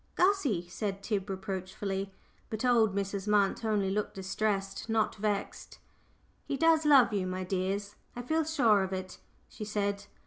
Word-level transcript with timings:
"Gussie," 0.15 0.67
said 0.67 1.03
Tib, 1.03 1.29
reproachfully. 1.29 2.11
But 2.49 2.65
old 2.65 2.95
Mrs. 2.95 3.27
Munt 3.27 3.63
only 3.63 3.91
looked 3.91 4.15
distressed, 4.15 4.89
not 4.89 5.13
vexed. 5.17 5.77
"He 6.47 6.57
does 6.57 6.87
love 6.87 7.13
you, 7.13 7.27
my 7.27 7.43
dears: 7.43 7.93
I 8.15 8.23
feel 8.23 8.43
sure 8.43 8.81
of 8.81 8.93
it," 8.93 9.19
she 9.47 9.63
said. 9.63 10.05